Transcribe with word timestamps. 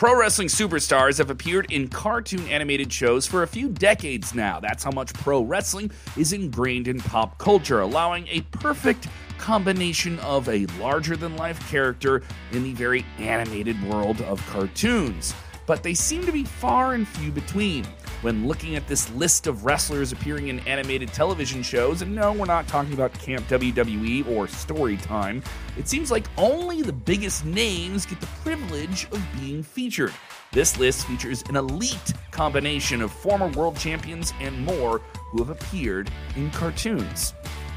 Pro 0.00 0.18
wrestling 0.18 0.48
superstars 0.48 1.18
have 1.18 1.28
appeared 1.28 1.70
in 1.70 1.86
cartoon 1.86 2.48
animated 2.48 2.90
shows 2.90 3.26
for 3.26 3.42
a 3.42 3.46
few 3.46 3.68
decades 3.68 4.34
now. 4.34 4.58
That's 4.58 4.82
how 4.82 4.90
much 4.90 5.12
pro 5.12 5.42
wrestling 5.42 5.90
is 6.16 6.32
ingrained 6.32 6.88
in 6.88 7.00
pop 7.00 7.36
culture, 7.36 7.80
allowing 7.80 8.26
a 8.28 8.40
perfect 8.50 9.08
combination 9.36 10.18
of 10.20 10.48
a 10.48 10.64
larger 10.80 11.18
than 11.18 11.36
life 11.36 11.70
character 11.70 12.22
in 12.52 12.62
the 12.62 12.72
very 12.72 13.04
animated 13.18 13.76
world 13.90 14.22
of 14.22 14.40
cartoons. 14.46 15.34
But 15.70 15.84
they 15.84 15.94
seem 15.94 16.26
to 16.26 16.32
be 16.32 16.42
far 16.42 16.94
and 16.94 17.06
few 17.06 17.30
between 17.30 17.84
when 18.22 18.48
looking 18.48 18.74
at 18.74 18.88
this 18.88 19.08
list 19.12 19.46
of 19.46 19.64
wrestlers 19.64 20.10
appearing 20.10 20.48
in 20.48 20.58
animated 20.66 21.12
television 21.12 21.62
shows, 21.62 22.02
and 22.02 22.12
no, 22.12 22.32
we're 22.32 22.46
not 22.46 22.66
talking 22.66 22.92
about 22.92 23.12
Camp 23.12 23.46
WWE 23.46 24.26
or 24.26 24.48
Storytime, 24.48 25.46
it 25.78 25.86
seems 25.86 26.10
like 26.10 26.26
only 26.36 26.82
the 26.82 26.92
biggest 26.92 27.44
names 27.44 28.04
get 28.04 28.20
the 28.20 28.26
privilege 28.42 29.04
of 29.12 29.24
being 29.38 29.62
featured. 29.62 30.12
This 30.50 30.76
list 30.76 31.06
features 31.06 31.44
an 31.48 31.54
elite 31.54 32.14
combination 32.32 33.00
of 33.00 33.12
former 33.12 33.46
world 33.46 33.76
champions 33.76 34.32
and 34.40 34.64
more 34.64 34.98
who 35.30 35.38
have 35.38 35.50
appeared 35.50 36.10
in 36.34 36.50
cartoons. 36.50 37.32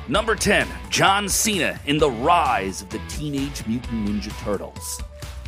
Number 0.08 0.34
10, 0.36 0.68
John 0.90 1.30
Cena 1.30 1.80
in 1.86 2.00
The 2.00 2.10
Rise 2.10 2.82
of 2.82 2.90
the 2.90 3.00
Teenage 3.08 3.64
Mutant 3.68 4.10
Ninja 4.10 4.32
Turtles. 4.44 5.04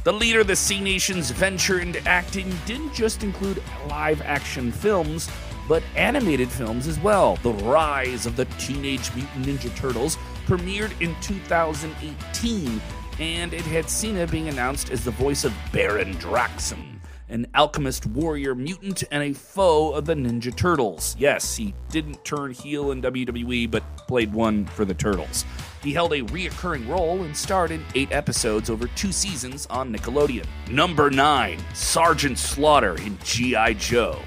The 0.05 0.13
leader 0.13 0.41
of 0.41 0.45
the 0.45 0.55
Cenation's 0.55 1.31
venture 1.31 1.79
into 1.79 1.99
acting 2.07 2.55
didn't 2.67 2.93
just 2.93 3.23
include 3.23 3.63
live 3.89 4.21
action 4.21 4.71
films, 4.71 5.27
but 5.67 5.81
animated 5.95 6.47
films 6.47 6.85
as 6.85 6.99
well. 6.99 7.37
The 7.37 7.53
Rise 7.53 8.27
of 8.27 8.35
the 8.35 8.45
Teenage 8.59 9.11
Mutant 9.15 9.47
Ninja 9.47 9.75
Turtles 9.75 10.19
premiered 10.45 10.91
in 11.01 11.15
2018, 11.21 12.79
and 13.17 13.51
it 13.51 13.61
had 13.61 13.89
Cena 13.89 14.27
being 14.27 14.47
announced 14.47 14.91
as 14.91 15.03
the 15.03 15.09
voice 15.09 15.43
of 15.43 15.55
Baron 15.73 16.13
Draxum, 16.17 16.99
an 17.29 17.47
alchemist 17.55 18.05
warrior 18.05 18.53
mutant 18.53 19.03
and 19.09 19.23
a 19.23 19.33
foe 19.33 19.91
of 19.91 20.05
the 20.05 20.13
Ninja 20.13 20.55
Turtles. 20.55 21.15
Yes, 21.17 21.55
he 21.55 21.73
didn't 21.89 22.23
turn 22.23 22.51
heel 22.51 22.91
in 22.91 23.01
WWE, 23.01 23.71
but 23.71 23.81
played 24.07 24.31
one 24.31 24.65
for 24.65 24.85
the 24.85 24.93
Turtles. 24.93 25.45
He 25.85 25.93
held 25.93 26.13
a 26.13 26.23
reoccurring 26.23 26.87
role 26.87 27.21
and 27.21 27.37
starred 27.37 27.69
in 27.69 27.85
eight 27.93 28.11
episodes 28.11 28.71
over 28.71 28.87
two 28.87 29.11
seasons 29.11 29.67
on 29.67 29.93
Nickelodeon. 29.93 30.47
Number 30.67 31.11
9 31.11 31.59
Sergeant 31.75 32.39
Slaughter 32.39 32.97
in 32.97 33.19
G.I. 33.23 33.73
Joe. 33.73 34.19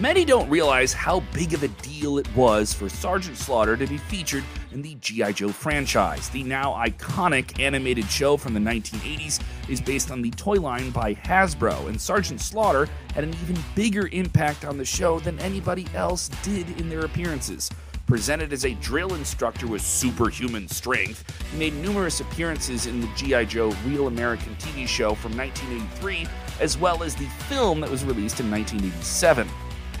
Many 0.00 0.24
don't 0.24 0.50
realize 0.50 0.92
how 0.92 1.20
big 1.32 1.54
of 1.54 1.62
a 1.62 1.68
deal 1.68 2.18
it 2.18 2.26
was 2.34 2.74
for 2.74 2.88
Sergeant 2.88 3.36
Slaughter 3.36 3.76
to 3.76 3.86
be 3.86 3.98
featured 3.98 4.42
in 4.72 4.82
the 4.82 4.96
G.I. 4.96 5.30
Joe 5.30 5.50
franchise. 5.50 6.28
The 6.30 6.42
now 6.42 6.72
iconic 6.72 7.60
animated 7.60 8.10
show 8.10 8.36
from 8.36 8.52
the 8.52 8.58
1980s 8.58 9.40
is 9.68 9.80
based 9.80 10.10
on 10.10 10.22
the 10.22 10.30
toy 10.30 10.56
line 10.56 10.90
by 10.90 11.14
Hasbro, 11.14 11.86
and 11.86 12.00
Sergeant 12.00 12.40
Slaughter 12.40 12.88
had 13.14 13.22
an 13.22 13.36
even 13.44 13.56
bigger 13.76 14.08
impact 14.08 14.64
on 14.64 14.76
the 14.76 14.84
show 14.84 15.20
than 15.20 15.38
anybody 15.38 15.86
else 15.94 16.28
did 16.42 16.68
in 16.80 16.88
their 16.88 17.04
appearances. 17.04 17.70
Presented 18.06 18.52
as 18.52 18.66
a 18.66 18.74
drill 18.74 19.14
instructor 19.14 19.66
with 19.66 19.80
superhuman 19.80 20.68
strength, 20.68 21.24
he 21.50 21.58
made 21.58 21.72
numerous 21.76 22.20
appearances 22.20 22.86
in 22.86 23.00
the 23.00 23.08
G.I. 23.16 23.46
Joe 23.46 23.74
Real 23.86 24.08
American 24.08 24.54
TV 24.56 24.86
show 24.86 25.14
from 25.14 25.34
1983, 25.34 26.26
as 26.60 26.76
well 26.76 27.02
as 27.02 27.14
the 27.14 27.26
film 27.48 27.80
that 27.80 27.90
was 27.90 28.04
released 28.04 28.40
in 28.40 28.50
1987. 28.50 29.48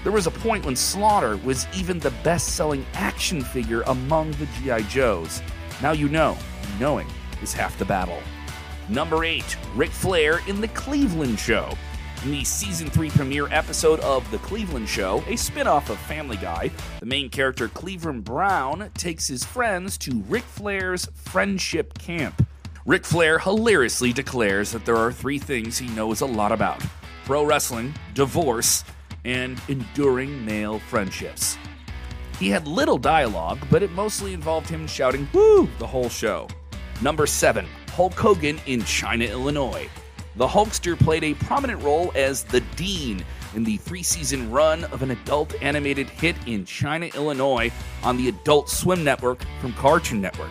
There 0.02 0.12
was 0.12 0.26
a 0.26 0.30
point 0.30 0.66
when 0.66 0.76
Slaughter 0.76 1.38
was 1.38 1.66
even 1.74 1.98
the 1.98 2.10
best 2.22 2.56
selling 2.56 2.84
action 2.92 3.40
figure 3.40 3.80
among 3.86 4.32
the 4.32 4.46
G.I. 4.60 4.82
Joes. 4.82 5.40
Now 5.80 5.92
you 5.92 6.10
know, 6.10 6.36
knowing 6.78 7.06
is 7.40 7.54
half 7.54 7.78
the 7.78 7.86
battle. 7.86 8.20
Number 8.90 9.24
8, 9.24 9.56
Ric 9.74 9.90
Flair 9.90 10.40
in 10.46 10.60
The 10.60 10.68
Cleveland 10.68 11.38
Show. 11.38 11.72
In 12.24 12.30
the 12.30 12.42
season 12.42 12.88
3 12.88 13.10
premiere 13.10 13.48
episode 13.48 14.00
of 14.00 14.28
The 14.30 14.38
Cleveland 14.38 14.88
Show, 14.88 15.22
a 15.26 15.36
spin 15.36 15.66
off 15.66 15.90
of 15.90 15.98
Family 15.98 16.38
Guy, 16.38 16.70
the 17.00 17.04
main 17.04 17.28
character 17.28 17.68
Cleveland 17.68 18.24
Brown 18.24 18.90
takes 18.94 19.28
his 19.28 19.44
friends 19.44 19.98
to 19.98 20.22
Ric 20.26 20.42
Flair's 20.44 21.06
friendship 21.12 21.98
camp. 21.98 22.46
Ric 22.86 23.04
Flair 23.04 23.38
hilariously 23.38 24.14
declares 24.14 24.72
that 24.72 24.86
there 24.86 24.96
are 24.96 25.12
three 25.12 25.38
things 25.38 25.76
he 25.76 25.88
knows 25.88 26.22
a 26.22 26.26
lot 26.26 26.50
about 26.50 26.82
pro 27.26 27.44
wrestling, 27.44 27.92
divorce, 28.14 28.84
and 29.26 29.60
enduring 29.68 30.46
male 30.46 30.78
friendships. 30.78 31.58
He 32.40 32.48
had 32.48 32.66
little 32.66 32.96
dialogue, 32.96 33.58
but 33.70 33.82
it 33.82 33.92
mostly 33.92 34.32
involved 34.32 34.70
him 34.70 34.86
shouting, 34.86 35.28
Woo! 35.34 35.68
the 35.78 35.86
whole 35.86 36.08
show. 36.08 36.48
Number 37.02 37.26
7, 37.26 37.66
Hulk 37.90 38.14
Hogan 38.14 38.58
in 38.64 38.82
China, 38.84 39.26
Illinois 39.26 39.90
the 40.36 40.46
Hulkster 40.46 40.98
played 40.98 41.24
a 41.24 41.34
prominent 41.34 41.82
role 41.82 42.10
as 42.14 42.42
the 42.42 42.60
Dean 42.76 43.24
in 43.54 43.62
the 43.62 43.76
three 43.76 44.02
season 44.02 44.50
run 44.50 44.84
of 44.84 45.02
an 45.02 45.12
adult 45.12 45.54
animated 45.62 46.08
hit 46.08 46.36
in 46.46 46.64
China, 46.64 47.06
Illinois 47.14 47.70
on 48.02 48.16
the 48.16 48.28
Adult 48.28 48.68
Swim 48.68 49.04
Network 49.04 49.44
from 49.60 49.72
Cartoon 49.74 50.20
Network. 50.20 50.50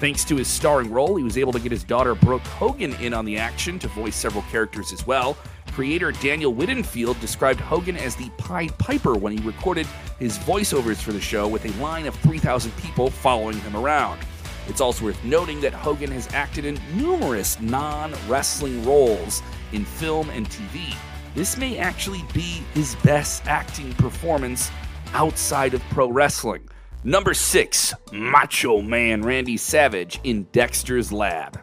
Thanks 0.00 0.24
to 0.24 0.36
his 0.36 0.48
starring 0.48 0.90
role, 0.90 1.14
he 1.14 1.22
was 1.22 1.38
able 1.38 1.52
to 1.52 1.60
get 1.60 1.70
his 1.70 1.84
daughter 1.84 2.16
Brooke 2.16 2.42
Hogan 2.42 2.94
in 2.94 3.14
on 3.14 3.24
the 3.24 3.38
action 3.38 3.78
to 3.78 3.88
voice 3.88 4.16
several 4.16 4.42
characters 4.50 4.92
as 4.92 5.06
well. 5.06 5.36
Creator 5.68 6.12
Daniel 6.12 6.52
Weidenfeld 6.52 7.20
described 7.20 7.60
Hogan 7.60 7.96
as 7.96 8.16
the 8.16 8.28
Pied 8.36 8.76
Piper 8.78 9.14
when 9.14 9.36
he 9.36 9.46
recorded 9.46 9.86
his 10.18 10.36
voiceovers 10.38 10.96
for 10.96 11.12
the 11.12 11.20
show 11.20 11.46
with 11.46 11.64
a 11.64 11.80
line 11.80 12.06
of 12.06 12.16
3,000 12.16 12.76
people 12.78 13.10
following 13.10 13.58
him 13.60 13.76
around. 13.76 14.20
It's 14.68 14.80
also 14.80 15.06
worth 15.06 15.24
noting 15.24 15.60
that 15.60 15.72
Hogan 15.72 16.10
has 16.12 16.32
acted 16.32 16.64
in 16.64 16.78
numerous 16.94 17.60
non 17.60 18.14
wrestling 18.28 18.84
roles 18.84 19.42
in 19.72 19.84
film 19.84 20.30
and 20.30 20.48
TV. 20.48 20.94
This 21.34 21.56
may 21.56 21.78
actually 21.78 22.24
be 22.32 22.62
his 22.74 22.94
best 22.96 23.46
acting 23.46 23.92
performance 23.94 24.70
outside 25.14 25.74
of 25.74 25.82
pro 25.90 26.10
wrestling. 26.10 26.68
Number 27.04 27.34
6, 27.34 27.94
Macho 28.12 28.80
Man 28.80 29.22
Randy 29.22 29.56
Savage 29.56 30.20
in 30.22 30.44
Dexter's 30.52 31.10
Lab. 31.10 31.60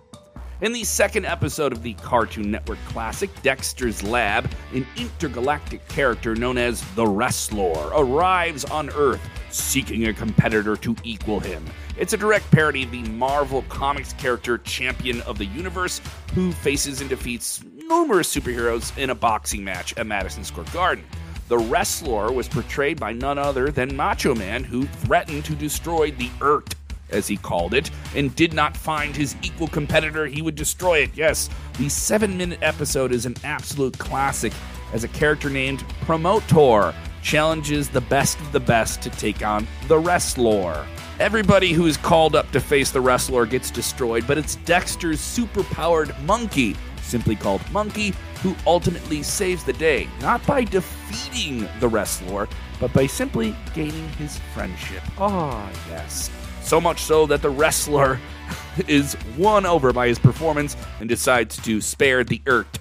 In 0.61 0.73
the 0.73 0.83
second 0.83 1.25
episode 1.25 1.71
of 1.71 1.83
the 1.83 1.93
Cartoon 1.93 2.51
Network 2.51 2.79
classic 2.87 3.29
Dexter's 3.41 4.03
Lab, 4.03 4.51
an 4.73 4.85
intergalactic 4.97 5.87
character 5.87 6.35
known 6.35 6.57
as 6.57 6.83
the 6.95 7.07
Wrestler 7.07 7.91
arrives 7.95 8.66
on 8.66 8.89
Earth 8.89 9.21
seeking 9.51 10.07
a 10.07 10.13
competitor 10.13 10.75
to 10.75 10.95
equal 11.05 11.39
him. 11.39 11.66
It's 11.99 12.13
a 12.13 12.17
direct 12.17 12.49
parody 12.49 12.83
of 12.83 12.91
the 12.91 13.03
Marvel 13.03 13.63
Comics 13.63 14.13
character 14.13 14.57
Champion 14.59 15.19
of 15.23 15.37
the 15.37 15.45
Universe, 15.45 15.99
who 16.33 16.53
faces 16.53 17.01
and 17.01 17.09
defeats 17.09 17.61
numerous 17.75 18.33
superheroes 18.33 18.97
in 18.97 19.09
a 19.09 19.15
boxing 19.15 19.65
match 19.65 19.97
at 19.97 20.07
Madison 20.07 20.45
Square 20.45 20.67
Garden. 20.71 21.03
The 21.49 21.57
wrestler 21.57 22.31
was 22.31 22.47
portrayed 22.47 23.01
by 23.01 23.11
none 23.11 23.37
other 23.37 23.69
than 23.69 23.97
Macho 23.97 24.33
Man, 24.33 24.63
who 24.63 24.85
threatened 24.85 25.43
to 25.43 25.55
destroy 25.55 26.11
the 26.11 26.29
Earth, 26.39 26.73
as 27.09 27.27
he 27.27 27.35
called 27.35 27.73
it, 27.73 27.91
and 28.16 28.33
did 28.33 28.53
not 28.53 28.77
find 28.77 29.13
his 29.13 29.35
equal 29.43 29.67
competitor, 29.67 30.25
he 30.25 30.41
would 30.41 30.55
destroy 30.55 30.99
it. 30.99 31.09
Yes, 31.16 31.49
the 31.77 31.89
seven 31.89 32.37
minute 32.37 32.59
episode 32.61 33.11
is 33.11 33.25
an 33.25 33.35
absolute 33.43 33.97
classic 33.97 34.53
as 34.93 35.03
a 35.03 35.09
character 35.09 35.49
named 35.49 35.83
Promotor 36.05 36.95
challenges 37.23 37.89
the 37.89 37.99
best 37.99 38.39
of 38.39 38.53
the 38.53 38.59
best 38.61 39.01
to 39.01 39.09
take 39.09 39.45
on 39.45 39.67
the 39.89 39.99
wrestler. 39.99 40.85
Everybody 41.19 41.74
who 41.74 41.85
is 41.85 41.97
called 41.97 42.34
up 42.34 42.50
to 42.52 42.62
face 42.62 42.91
the 42.91 43.02
wrestler 43.02 43.46
gets 43.46 43.69
destroyed, 43.69 44.25
but 44.25 44.38
it's 44.38 44.56
Dexter's 44.56 45.19
superpowered 45.19 46.18
monkey, 46.24 46.78
simply 47.02 47.35
called 47.35 47.62
Monkey, 47.74 48.13
who 48.41 48.56
ultimately 48.66 49.22
saves 49.22 49.66
the 49.66 49.74
day, 49.74 50.08
not 50.22 50.46
by 50.47 50.63
defeating 50.63 51.68
the 51.81 51.90
wrestler, 51.90 52.47
but 52.79 52.94
by 52.94 53.06
simply 53.06 53.53
gaining 53.75 54.08
his 54.13 54.40
friendship. 54.53 55.03
Ah, 55.18 55.69
oh, 55.69 55.90
yes. 55.90 56.31
So 56.62 56.79
much 56.79 57.02
so 57.02 57.25
that 57.25 57.41
the 57.41 57.50
wrestler 57.50 58.18
is 58.88 59.18
won 59.38 59.66
over 59.66 59.91
by 59.91 60.08
his 60.08 60.19
performance 60.19 60.78
and 61.02 61.09
decides 61.09 61.62
to 61.63 61.81
spare 61.81 62.24
the 62.24 62.41
Earth. 62.47 62.79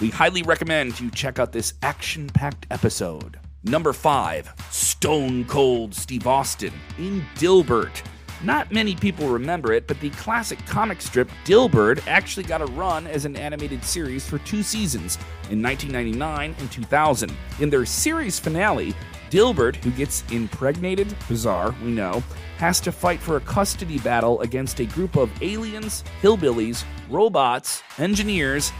We 0.00 0.10
highly 0.10 0.44
recommend 0.44 1.00
you 1.00 1.10
check 1.10 1.40
out 1.40 1.50
this 1.50 1.74
action 1.82 2.28
packed 2.28 2.68
episode. 2.70 3.40
Number 3.66 3.94
5, 3.94 4.52
Stone 4.70 5.46
Cold 5.46 5.94
Steve 5.94 6.26
Austin 6.26 6.74
in 6.98 7.24
Dilbert. 7.36 8.02
Not 8.42 8.70
many 8.70 8.94
people 8.94 9.28
remember 9.28 9.72
it, 9.72 9.86
but 9.86 9.98
the 10.00 10.10
classic 10.10 10.58
comic 10.66 11.00
strip 11.00 11.30
Dilbert 11.46 12.06
actually 12.06 12.42
got 12.42 12.60
a 12.60 12.66
run 12.66 13.06
as 13.06 13.24
an 13.24 13.36
animated 13.36 13.82
series 13.82 14.28
for 14.28 14.36
two 14.40 14.62
seasons 14.62 15.16
in 15.48 15.62
1999 15.62 16.54
and 16.58 16.70
2000. 16.70 17.32
In 17.60 17.70
their 17.70 17.86
series 17.86 18.38
finale, 18.38 18.94
Dilbert, 19.30 19.76
who 19.76 19.92
gets 19.92 20.24
impregnated, 20.30 21.16
bizarre, 21.26 21.74
we 21.82 21.90
know, 21.90 22.22
has 22.58 22.80
to 22.80 22.92
fight 22.92 23.18
for 23.18 23.38
a 23.38 23.40
custody 23.40 23.98
battle 23.98 24.42
against 24.42 24.78
a 24.80 24.84
group 24.84 25.16
of 25.16 25.30
aliens, 25.40 26.04
hillbillies, 26.20 26.84
robots, 27.08 27.82
engineers, 27.96 28.72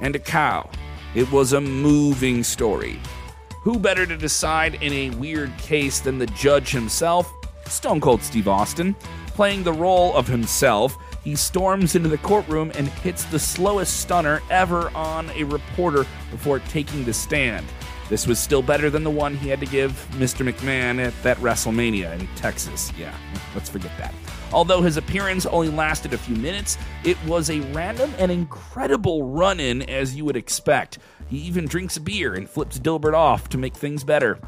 and 0.00 0.16
a 0.16 0.18
cow. 0.18 0.70
It 1.14 1.30
was 1.30 1.52
a 1.52 1.60
moving 1.60 2.42
story. 2.42 2.98
Who 3.62 3.78
better 3.78 4.06
to 4.06 4.16
decide 4.16 4.82
in 4.82 4.90
a 4.90 5.10
weird 5.16 5.54
case 5.58 6.00
than 6.00 6.16
the 6.16 6.26
judge 6.28 6.70
himself? 6.70 7.30
Stone 7.66 8.00
Cold 8.00 8.22
Steve 8.22 8.48
Austin. 8.48 8.94
Playing 9.34 9.64
the 9.64 9.72
role 9.72 10.16
of 10.16 10.26
himself, 10.26 10.96
he 11.22 11.36
storms 11.36 11.94
into 11.94 12.08
the 12.08 12.16
courtroom 12.16 12.72
and 12.74 12.88
hits 12.88 13.24
the 13.24 13.38
slowest 13.38 14.00
stunner 14.00 14.40
ever 14.48 14.90
on 14.94 15.28
a 15.30 15.44
reporter 15.44 16.06
before 16.30 16.60
taking 16.60 17.04
the 17.04 17.12
stand. 17.12 17.66
This 18.10 18.26
was 18.26 18.40
still 18.40 18.60
better 18.60 18.90
than 18.90 19.04
the 19.04 19.10
one 19.10 19.36
he 19.36 19.48
had 19.48 19.60
to 19.60 19.66
give 19.66 19.92
Mr. 20.14 20.44
McMahon 20.44 20.98
at 20.98 21.14
that 21.22 21.36
WrestleMania 21.36 22.18
in 22.18 22.26
Texas. 22.34 22.92
Yeah, 22.98 23.14
let's 23.54 23.68
forget 23.68 23.92
that. 23.98 24.12
Although 24.52 24.82
his 24.82 24.96
appearance 24.96 25.46
only 25.46 25.68
lasted 25.68 26.12
a 26.12 26.18
few 26.18 26.34
minutes, 26.34 26.76
it 27.04 27.16
was 27.24 27.50
a 27.50 27.60
random 27.72 28.12
and 28.18 28.32
incredible 28.32 29.30
run 29.30 29.60
in 29.60 29.82
as 29.82 30.16
you 30.16 30.24
would 30.24 30.36
expect. 30.36 30.98
He 31.28 31.38
even 31.38 31.66
drinks 31.66 31.98
a 31.98 32.00
beer 32.00 32.34
and 32.34 32.50
flips 32.50 32.80
Dilbert 32.80 33.14
off 33.14 33.48
to 33.50 33.58
make 33.58 33.76
things 33.76 34.02
better. 34.02 34.40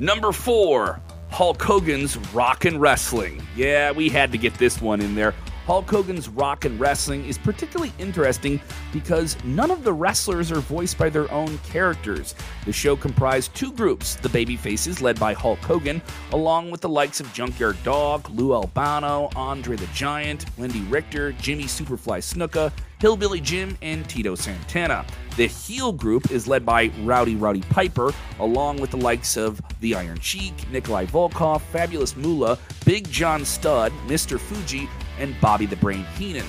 Number 0.00 0.32
four, 0.32 1.00
Hulk 1.30 1.62
Hogan's 1.62 2.16
Rock 2.34 2.64
and 2.64 2.80
Wrestling. 2.80 3.40
Yeah, 3.54 3.92
we 3.92 4.08
had 4.08 4.32
to 4.32 4.38
get 4.38 4.54
this 4.54 4.82
one 4.82 5.00
in 5.00 5.14
there. 5.14 5.34
Hulk 5.66 5.88
Hogan's 5.88 6.28
Rock 6.28 6.66
and 6.66 6.78
Wrestling 6.78 7.24
is 7.24 7.38
particularly 7.38 7.92
interesting 7.98 8.60
because 8.92 9.42
none 9.44 9.70
of 9.70 9.82
the 9.82 9.92
wrestlers 9.94 10.52
are 10.52 10.60
voiced 10.60 10.98
by 10.98 11.08
their 11.08 11.30
own 11.32 11.56
characters. 11.58 12.34
The 12.66 12.72
show 12.72 12.94
comprised 12.96 13.54
two 13.54 13.72
groups 13.72 14.16
the 14.16 14.28
babyfaces, 14.28 15.00
led 15.00 15.18
by 15.18 15.32
Hulk 15.32 15.58
Hogan, 15.60 16.02
along 16.32 16.70
with 16.70 16.82
the 16.82 16.88
likes 16.90 17.18
of 17.18 17.32
Junkyard 17.32 17.82
Dog, 17.82 18.28
Lou 18.28 18.52
Albano, 18.52 19.30
Andre 19.34 19.76
the 19.76 19.86
Giant, 19.94 20.44
Wendi 20.56 20.84
Richter, 20.92 21.32
Jimmy 21.32 21.64
Superfly 21.64 22.18
Snuka, 22.18 22.70
Hillbilly 23.00 23.40
Jim, 23.40 23.78
and 23.80 24.06
Tito 24.06 24.34
Santana. 24.34 25.04
The 25.36 25.46
heel 25.46 25.92
group 25.92 26.30
is 26.30 26.46
led 26.46 26.66
by 26.66 26.90
Rowdy 27.02 27.36
Roddy 27.36 27.62
Piper, 27.62 28.12
along 28.38 28.80
with 28.80 28.90
the 28.90 28.98
likes 28.98 29.36
of 29.38 29.60
The 29.80 29.94
Iron 29.94 30.20
Sheik, 30.20 30.70
Nikolai 30.70 31.06
Volkov, 31.06 31.62
Fabulous 31.62 32.16
Moolah, 32.16 32.58
Big 32.84 33.10
John 33.10 33.44
Studd, 33.44 33.92
Mr. 34.06 34.38
Fuji, 34.38 34.88
and 35.18 35.38
Bobby 35.40 35.66
the 35.66 35.76
Brain 35.76 36.04
Heenan. 36.16 36.46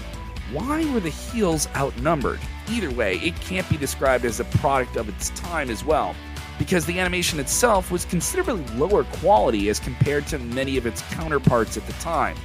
Why 0.51 0.85
were 0.93 0.99
the 0.99 1.09
heels 1.09 1.67
outnumbered? 1.75 2.39
Either 2.69 2.91
way, 2.91 3.17
it 3.17 3.35
can't 3.41 3.69
be 3.69 3.77
described 3.77 4.25
as 4.25 4.39
a 4.39 4.45
product 4.45 4.95
of 4.95 5.09
its 5.09 5.29
time 5.31 5.69
as 5.69 5.83
well, 5.83 6.15
because 6.59 6.85
the 6.85 6.99
animation 6.99 7.39
itself 7.39 7.91
was 7.91 8.05
considerably 8.05 8.63
lower 8.75 9.03
quality 9.05 9.69
as 9.69 9.79
compared 9.79 10.27
to 10.27 10.39
many 10.39 10.77
of 10.77 10.85
its 10.85 11.01
counterparts 11.13 11.77
at 11.77 11.85
the 11.87 11.93
time. 11.93 12.37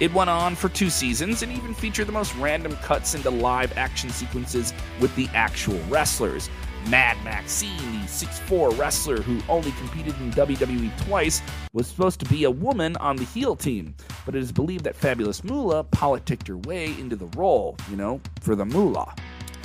It 0.00 0.14
went 0.14 0.30
on 0.30 0.54
for 0.54 0.70
two 0.70 0.88
seasons 0.88 1.42
and 1.42 1.52
even 1.52 1.74
featured 1.74 2.06
the 2.06 2.12
most 2.12 2.34
random 2.36 2.74
cuts 2.76 3.14
into 3.14 3.28
live 3.28 3.76
action 3.76 4.08
sequences 4.08 4.72
with 4.98 5.14
the 5.14 5.28
actual 5.34 5.78
wrestlers. 5.88 6.48
Mad 6.88 7.22
Maxine, 7.22 7.76
the 7.76 8.06
6'4 8.06 8.78
wrestler 8.78 9.20
who 9.20 9.38
only 9.50 9.72
competed 9.72 10.14
in 10.20 10.30
WWE 10.30 11.04
twice, 11.04 11.42
was 11.74 11.86
supposed 11.86 12.18
to 12.20 12.26
be 12.26 12.44
a 12.44 12.50
woman 12.50 12.96
on 12.96 13.16
the 13.16 13.24
heel 13.24 13.54
team, 13.54 13.94
but 14.24 14.34
it 14.34 14.42
is 14.42 14.52
believed 14.52 14.84
that 14.84 14.96
Fabulous 14.96 15.44
Moolah 15.44 15.84
politicked 15.84 16.48
her 16.48 16.56
way 16.58 16.98
into 16.98 17.16
the 17.16 17.26
role, 17.36 17.76
you 17.90 17.96
know, 17.96 18.20
for 18.40 18.54
the 18.54 18.64
moolah. 18.64 19.14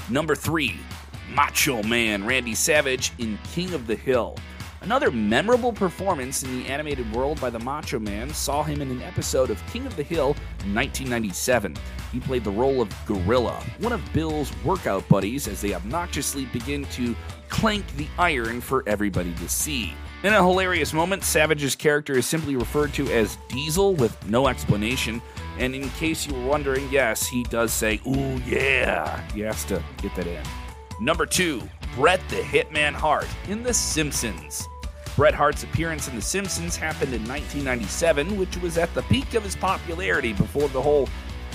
Number 0.09 0.35
3, 0.35 0.77
Macho 1.33 1.81
Man 1.83 2.25
Randy 2.25 2.55
Savage 2.55 3.11
in 3.17 3.37
King 3.53 3.73
of 3.73 3.87
the 3.87 3.95
Hill. 3.95 4.37
Another 4.81 5.09
memorable 5.09 5.73
performance 5.73 6.43
in 6.43 6.59
the 6.59 6.67
animated 6.67 7.11
world 7.11 7.41
by 7.41 7.49
the 7.49 7.57
Macho 7.57 7.97
Man 7.97 8.29
saw 8.31 8.61
him 8.61 8.83
in 8.83 8.91
an 8.91 9.01
episode 9.01 9.49
of 9.49 9.65
King 9.67 9.87
of 9.87 9.95
the 9.95 10.03
Hill 10.03 10.35
in 10.63 10.75
1997. 10.75 11.75
He 12.11 12.19
played 12.19 12.43
the 12.43 12.51
role 12.51 12.81
of 12.81 12.93
Gorilla, 13.07 13.63
one 13.79 13.93
of 13.93 14.13
Bill's 14.13 14.51
workout 14.63 15.07
buddies, 15.09 15.47
as 15.47 15.59
they 15.59 15.73
obnoxiously 15.73 16.45
begin 16.45 16.85
to 16.85 17.15
clank 17.49 17.83
the 17.95 18.07
iron 18.19 18.61
for 18.61 18.83
everybody 18.85 19.33
to 19.33 19.49
see. 19.49 19.95
In 20.23 20.33
a 20.33 20.43
hilarious 20.43 20.91
moment, 20.91 21.23
Savage's 21.23 21.75
character 21.75 22.13
is 22.13 22.25
simply 22.25 22.55
referred 22.55 22.93
to 22.93 23.11
as 23.11 23.37
Diesel 23.49 23.93
with 23.93 24.27
no 24.27 24.47
explanation. 24.47 25.21
And 25.59 25.75
in 25.75 25.89
case 25.91 26.25
you 26.25 26.33
were 26.33 26.47
wondering, 26.47 26.89
yes, 26.89 27.27
he 27.27 27.43
does 27.43 27.71
say, 27.71 28.01
ooh, 28.07 28.41
yeah. 28.47 29.21
He 29.31 29.41
has 29.41 29.63
to 29.65 29.83
get 30.01 30.15
that 30.15 30.27
in. 30.27 30.43
Number 30.99 31.25
two, 31.25 31.61
Bret 31.95 32.21
the 32.29 32.37
Hitman 32.37 32.93
Hart 32.93 33.27
in 33.47 33.61
The 33.61 33.73
Simpsons. 33.73 34.67
Bret 35.15 35.33
Hart's 35.33 35.63
appearance 35.63 36.07
in 36.07 36.15
The 36.15 36.21
Simpsons 36.21 36.75
happened 36.75 37.13
in 37.13 37.21
1997, 37.27 38.37
which 38.37 38.57
was 38.57 38.77
at 38.77 38.93
the 38.93 39.03
peak 39.03 39.33
of 39.33 39.43
his 39.43 39.55
popularity 39.55 40.33
before 40.33 40.67
the 40.69 40.81
whole 40.81 41.07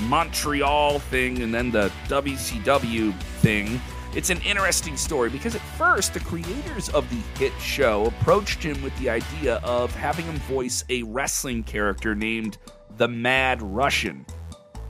Montreal 0.02 0.98
thing 0.98 1.42
and 1.42 1.52
then 1.52 1.70
the 1.70 1.90
WCW 2.08 3.18
thing. 3.20 3.80
It's 4.12 4.30
an 4.30 4.40
interesting 4.40 4.96
story 4.96 5.30
because 5.30 5.54
at 5.54 5.60
first, 5.78 6.14
the 6.14 6.20
creators 6.20 6.88
of 6.88 7.08
the 7.10 7.38
hit 7.38 7.52
show 7.60 8.06
approached 8.06 8.60
him 8.60 8.82
with 8.82 8.96
the 8.98 9.08
idea 9.08 9.60
of 9.62 9.94
having 9.94 10.24
him 10.24 10.34
voice 10.40 10.84
a 10.88 11.04
wrestling 11.04 11.62
character 11.62 12.16
named 12.16 12.58
the 12.96 13.06
Mad 13.06 13.62
Russian. 13.62 14.26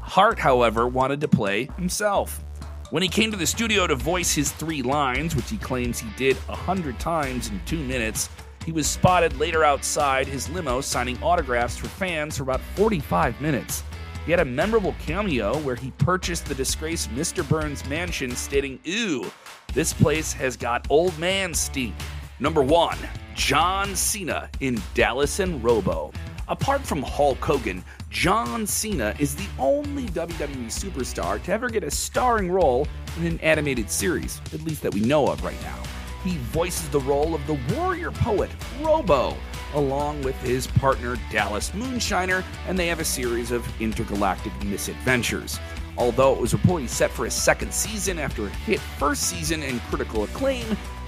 Hart, 0.01 0.39
however, 0.39 0.89
wanted 0.89 1.21
to 1.21 1.29
play 1.29 1.69
himself. 1.77 2.43
When 2.91 3.03
he 3.03 3.11
came 3.11 3.31
to 3.31 3.37
the 3.37 3.47
studio 3.47 3.87
to 3.87 3.95
voice 3.95 4.35
his 4.35 4.53
three 4.53 4.81
lines, 4.81 5.37
which 5.37 5.51
he 5.51 5.59
claims 5.59 6.01
he 6.01 6.09
did 6.17 6.39
a 6.49 6.57
hundred 6.57 6.99
times 6.99 7.51
in 7.51 7.61
two 7.67 7.85
minutes, 7.85 8.31
he 8.65 8.73
was 8.73 8.87
spotted 8.89 9.39
later 9.39 9.65
outside 9.65 10.29
his 10.29 10.49
limo 10.49 10.81
signing 10.81 11.23
autographs 11.23 11.77
for 11.77 11.89
fans 11.89 12.39
for 12.39 12.45
about 12.45 12.63
45 12.75 13.39
minutes. 13.43 13.85
He 14.27 14.31
had 14.31 14.41
a 14.41 14.45
memorable 14.45 14.95
cameo 15.05 15.59
where 15.61 15.77
he 15.77 15.91
purchased 15.93 16.47
the 16.47 16.55
disgraced 16.55 17.11
Mr. 17.11 17.49
Burns 17.49 17.85
mansion, 17.87 18.37
stating, 18.37 18.79
Ooh, 18.87 19.31
this 19.73 19.93
place 19.93 20.33
has 20.35 20.57
got 20.57 20.87
old 20.91 21.19
man 21.19 21.55
stink. 21.55 21.95
Number 22.39 22.63
one, 22.63 22.99
John 23.35 23.97
Cena 23.97 24.51
in 24.61 24.81
Dallas 24.95 25.41
and 25.41 25.63
Robo. 25.65 26.13
Apart 26.49 26.83
from 26.83 27.03
Hulk 27.03 27.39
Hogan, 27.39 27.85
John 28.11 28.67
Cena 28.67 29.15
is 29.19 29.37
the 29.37 29.47
only 29.59 30.07
WWE 30.09 30.67
superstar 30.67 31.43
to 31.45 31.53
ever 31.53 31.71
get 31.71 31.85
a 31.85 31.91
starring 31.91 32.51
role 32.51 32.89
in 33.19 33.27
an 33.27 33.39
animated 33.41 33.91
series, 33.91 34.41
at 34.53 34.63
least 34.63 34.83
that 34.83 34.93
we 34.93 35.01
know 35.01 35.29
of 35.29 35.43
right 35.45 35.61
now. 35.63 35.79
He 36.25 36.37
voices 36.39 36.89
the 36.91 37.01
role 37.01 37.35
of 37.35 37.47
the 37.47 37.59
warrior 37.75 38.11
poet, 38.11 38.51
Robo, 38.83 39.37
along 39.75 40.23
with 40.23 40.41
his 40.43 40.67
partner 40.67 41.17
Dallas 41.31 41.71
Moonshiner, 41.71 42.45
and 42.67 42.79
they 42.79 42.87
have 42.87 43.01
a 43.01 43.05
series 43.05 43.51
of 43.51 43.67
intergalactic 43.81 44.53
misadventures. 44.65 45.59
Although 45.97 46.35
it 46.35 46.41
was 46.41 46.55
reportedly 46.55 46.89
set 46.89 47.11
for 47.11 47.27
a 47.27 47.31
second 47.31 47.73
season 47.73 48.19
after 48.19 48.47
a 48.47 48.51
hit 48.51 48.81
first 48.81 49.25
season 49.25 49.63
and 49.63 49.81
critical 49.83 50.25
acclaim, 50.25 50.65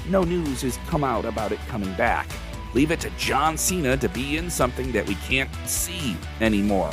no 0.08 0.22
news 0.22 0.62
has 0.62 0.78
come 0.88 1.04
out 1.04 1.24
about 1.24 1.52
it 1.52 1.60
coming 1.68 1.92
back. 1.94 2.28
Leave 2.74 2.90
it 2.90 3.00
to 3.00 3.10
John 3.10 3.56
Cena 3.56 3.96
to 3.98 4.08
be 4.08 4.36
in 4.36 4.50
something 4.50 4.92
that 4.92 5.06
we 5.06 5.14
can't 5.16 5.50
see 5.66 6.16
anymore. 6.40 6.90